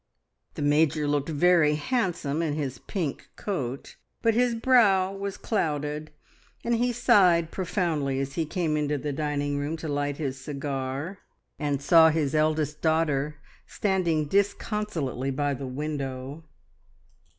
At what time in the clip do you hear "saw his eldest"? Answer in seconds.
11.83-12.81